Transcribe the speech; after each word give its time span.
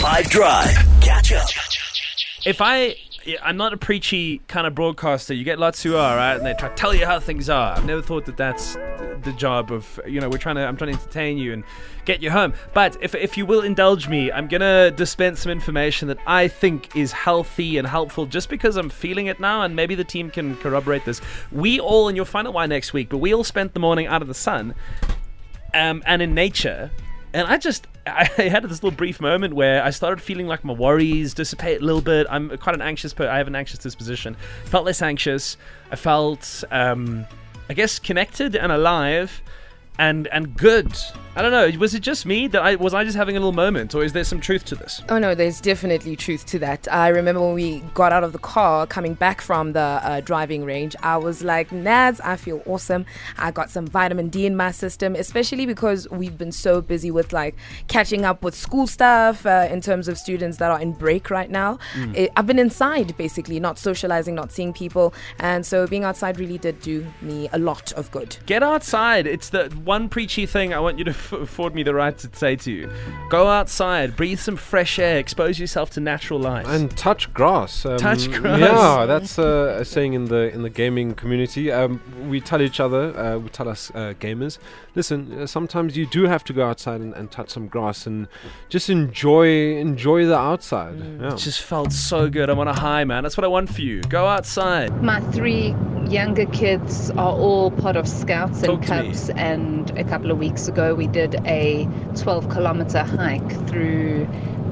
5 0.00 0.30
Drive. 0.30 0.70
Catch 1.02 1.32
up. 1.32 1.46
if 2.46 2.62
I 2.62 2.96
I'm 3.42 3.58
not 3.58 3.74
a 3.74 3.76
preachy 3.76 4.38
kind 4.48 4.66
of 4.66 4.74
broadcaster. 4.74 5.34
You 5.34 5.44
get 5.44 5.58
lots 5.58 5.82
who 5.82 5.94
are 5.94 6.16
right, 6.16 6.36
and 6.36 6.46
they 6.46 6.54
try 6.54 6.70
to 6.70 6.74
tell 6.74 6.94
you 6.94 7.04
how 7.04 7.20
things 7.20 7.50
are. 7.50 7.76
I've 7.76 7.84
never 7.84 8.00
thought 8.00 8.24
that 8.24 8.38
that's 8.38 8.76
the 8.76 9.34
job 9.36 9.70
of 9.70 10.00
you 10.06 10.18
know 10.18 10.30
we're 10.30 10.38
trying 10.38 10.56
to 10.56 10.62
I'm 10.62 10.78
trying 10.78 10.94
to 10.94 10.98
entertain 10.98 11.36
you 11.36 11.52
and 11.52 11.64
get 12.06 12.22
you 12.22 12.30
home. 12.30 12.54
But 12.72 12.96
if 13.02 13.14
if 13.14 13.36
you 13.36 13.44
will 13.44 13.60
indulge 13.60 14.08
me, 14.08 14.32
I'm 14.32 14.48
gonna 14.48 14.90
dispense 14.90 15.40
some 15.40 15.52
information 15.52 16.08
that 16.08 16.18
I 16.26 16.48
think 16.48 16.96
is 16.96 17.12
healthy 17.12 17.76
and 17.76 17.86
helpful 17.86 18.24
just 18.24 18.48
because 18.48 18.78
I'm 18.78 18.88
feeling 18.88 19.26
it 19.26 19.38
now, 19.38 19.60
and 19.60 19.76
maybe 19.76 19.94
the 19.94 20.04
team 20.04 20.30
can 20.30 20.56
corroborate 20.56 21.04
this. 21.04 21.20
We 21.52 21.78
all, 21.78 22.08
and 22.08 22.16
you'll 22.16 22.24
find 22.24 22.48
out 22.48 22.54
why 22.54 22.64
next 22.64 22.94
week, 22.94 23.10
but 23.10 23.18
we 23.18 23.34
all 23.34 23.44
spent 23.44 23.74
the 23.74 23.80
morning 23.80 24.06
out 24.06 24.22
of 24.22 24.28
the 24.28 24.34
sun 24.34 24.74
um, 25.74 26.02
and 26.06 26.22
in 26.22 26.32
nature. 26.32 26.90
And 27.32 27.46
I 27.46 27.58
just, 27.58 27.86
I 28.06 28.24
had 28.24 28.62
this 28.64 28.82
little 28.82 28.96
brief 28.96 29.20
moment 29.20 29.54
where 29.54 29.82
I 29.82 29.90
started 29.90 30.22
feeling 30.22 30.46
like 30.46 30.64
my 30.64 30.72
worries 30.72 31.34
dissipate 31.34 31.80
a 31.80 31.84
little 31.84 32.00
bit. 32.00 32.26
I'm 32.30 32.56
quite 32.58 32.74
an 32.74 32.82
anxious 32.82 33.12
person. 33.12 33.32
I 33.32 33.38
have 33.38 33.46
an 33.46 33.54
anxious 33.54 33.78
disposition. 33.78 34.36
Felt 34.64 34.84
less 34.84 35.02
anxious. 35.02 35.56
I 35.90 35.96
felt, 35.96 36.64
um, 36.70 37.26
I 37.68 37.74
guess, 37.74 37.98
connected 37.98 38.56
and 38.56 38.72
alive, 38.72 39.42
and 39.98 40.26
and 40.28 40.56
good. 40.56 40.92
I 41.36 41.42
don't 41.42 41.52
know. 41.52 41.78
Was 41.78 41.94
it 41.94 42.00
just 42.00 42.26
me 42.26 42.48
that 42.48 42.60
I 42.60 42.74
was 42.74 42.92
I 42.92 43.04
just 43.04 43.16
having 43.16 43.36
a 43.36 43.38
little 43.38 43.52
moment, 43.52 43.94
or 43.94 44.02
is 44.02 44.12
there 44.12 44.24
some 44.24 44.40
truth 44.40 44.64
to 44.66 44.74
this? 44.74 45.00
Oh 45.08 45.18
no, 45.18 45.32
there's 45.32 45.60
definitely 45.60 46.16
truth 46.16 46.44
to 46.46 46.58
that. 46.58 46.88
I 46.90 47.08
remember 47.08 47.40
when 47.40 47.54
we 47.54 47.78
got 47.94 48.12
out 48.12 48.24
of 48.24 48.32
the 48.32 48.40
car 48.40 48.84
coming 48.84 49.14
back 49.14 49.40
from 49.40 49.72
the 49.72 49.80
uh, 49.80 50.20
driving 50.22 50.64
range, 50.64 50.96
I 51.04 51.18
was 51.18 51.44
like, 51.44 51.70
Nads, 51.70 52.20
I 52.24 52.34
feel 52.34 52.60
awesome. 52.66 53.06
I 53.38 53.52
got 53.52 53.70
some 53.70 53.86
vitamin 53.86 54.28
D 54.28 54.44
in 54.44 54.56
my 54.56 54.72
system, 54.72 55.14
especially 55.14 55.66
because 55.66 56.08
we've 56.10 56.36
been 56.36 56.50
so 56.50 56.80
busy 56.80 57.12
with 57.12 57.32
like 57.32 57.54
catching 57.86 58.24
up 58.24 58.42
with 58.42 58.56
school 58.56 58.88
stuff 58.88 59.46
uh, 59.46 59.68
in 59.70 59.80
terms 59.80 60.08
of 60.08 60.18
students 60.18 60.58
that 60.58 60.72
are 60.72 60.80
in 60.80 60.92
break 60.92 61.30
right 61.30 61.50
now. 61.50 61.78
It, 62.12 62.32
I've 62.36 62.46
been 62.46 62.58
inside 62.58 63.16
basically, 63.16 63.60
not 63.60 63.78
socializing, 63.78 64.34
not 64.34 64.50
seeing 64.50 64.72
people, 64.72 65.14
and 65.38 65.64
so 65.64 65.86
being 65.86 66.02
outside 66.02 66.40
really 66.40 66.58
did 66.58 66.80
do 66.80 67.06
me 67.22 67.48
a 67.52 67.58
lot 67.58 67.92
of 67.92 68.10
good. 68.10 68.36
Get 68.46 68.64
outside. 68.64 69.28
It's 69.28 69.50
the 69.50 69.68
one 69.84 70.08
preachy 70.08 70.44
thing 70.44 70.74
I 70.74 70.80
want 70.80 70.98
you 70.98 71.04
to 71.04 71.20
afford 71.32 71.74
me 71.74 71.82
the 71.82 71.94
right 71.94 72.16
to 72.18 72.30
say 72.32 72.56
to 72.56 72.70
you. 72.70 72.90
Go 73.28 73.48
outside, 73.48 74.16
breathe 74.16 74.38
some 74.38 74.56
fresh 74.56 74.98
air, 74.98 75.18
expose 75.18 75.58
yourself 75.58 75.90
to 75.90 76.00
natural 76.00 76.40
light. 76.40 76.66
And 76.66 76.96
touch 76.96 77.32
grass. 77.32 77.84
Um, 77.84 77.98
Touch 77.98 78.30
grass. 78.30 78.60
Yeah, 78.60 79.06
that's 79.06 79.38
uh, 79.38 79.78
a 79.80 79.84
saying 79.84 80.14
in 80.14 80.26
the 80.26 80.52
in 80.52 80.62
the 80.62 80.70
gaming 80.70 81.14
community. 81.14 81.70
Um, 81.70 82.00
we 82.28 82.40
tell 82.40 82.62
each 82.62 82.80
other, 82.80 83.16
uh, 83.18 83.38
we 83.38 83.48
tell 83.50 83.68
us 83.68 83.90
uh, 83.94 84.14
gamers, 84.20 84.58
listen. 84.94 85.40
Uh, 85.40 85.46
sometimes 85.46 85.96
you 85.96 86.06
do 86.06 86.24
have 86.24 86.44
to 86.44 86.52
go 86.52 86.66
outside 86.66 87.00
and, 87.00 87.14
and 87.14 87.30
touch 87.30 87.50
some 87.50 87.68
grass 87.68 88.06
and 88.06 88.28
just 88.68 88.90
enjoy 88.90 89.76
enjoy 89.76 90.26
the 90.26 90.38
outside. 90.38 90.98
Yeah. 90.98 91.34
It 91.34 91.38
just 91.38 91.62
felt 91.62 91.92
so 91.92 92.28
good. 92.28 92.50
I'm 92.50 92.58
on 92.58 92.68
a 92.68 92.78
high, 92.78 93.04
man. 93.04 93.22
That's 93.22 93.36
what 93.36 93.44
I 93.44 93.48
want 93.48 93.72
for 93.72 93.80
you. 93.80 94.02
Go 94.02 94.26
outside. 94.26 95.02
My 95.02 95.20
three 95.32 95.74
younger 96.10 96.46
kids 96.46 97.10
are 97.12 97.32
all 97.32 97.70
part 97.70 97.96
of 97.96 98.08
Scouts 98.08 98.60
Talk 98.62 98.80
and. 98.80 98.84
Cubs, 98.86 99.30
and 99.30 99.96
a 99.96 100.04
couple 100.04 100.30
of 100.30 100.38
weeks 100.38 100.66
ago 100.66 100.94
we 100.94 101.06
did 101.06 101.36
a 101.46 101.88
12 102.16 102.48
kilometer 102.48 103.02
hike 103.04 103.68
through 103.68 104.26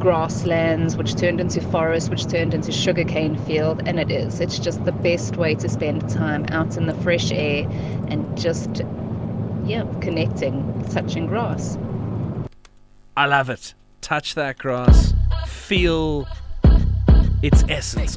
grasslands, 0.00 0.96
which 0.96 1.14
turned 1.14 1.40
into 1.40 1.60
forest, 1.60 2.10
which 2.10 2.26
turned 2.26 2.52
into 2.52 2.72
sugarcane 2.72 3.36
field, 3.44 3.86
and 3.86 4.00
it 4.00 4.10
is. 4.10 4.40
It's 4.40 4.58
just 4.58 4.84
the 4.84 4.92
best 4.92 5.36
way 5.36 5.54
to 5.54 5.68
spend 5.68 6.08
time 6.10 6.46
out 6.50 6.76
in 6.76 6.86
the 6.86 6.94
fresh 6.94 7.30
air 7.30 7.68
and 8.08 8.36
just, 8.36 8.82
yeah, 9.64 9.84
connecting, 10.00 10.84
touching 10.90 11.26
grass. 11.26 11.78
I 13.16 13.26
love 13.26 13.50
it. 13.50 13.74
Touch 14.00 14.34
that 14.34 14.58
grass. 14.58 15.12
Feel 15.46 16.26
its 17.42 17.62
essence. 17.68 18.16